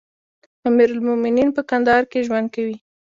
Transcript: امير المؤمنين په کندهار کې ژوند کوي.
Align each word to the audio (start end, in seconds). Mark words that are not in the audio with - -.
امير 0.67 0.89
المؤمنين 0.97 1.49
په 1.55 1.61
کندهار 1.69 2.03
کې 2.11 2.25
ژوند 2.27 2.47
کوي. 2.55 2.77